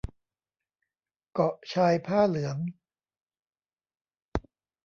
[1.33, 2.57] เกาะชายผ้าเหลือง